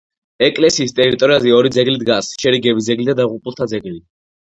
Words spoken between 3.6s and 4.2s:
ძეგლი.